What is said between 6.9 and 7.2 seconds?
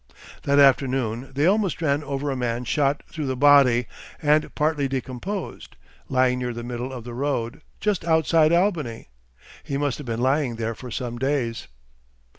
of the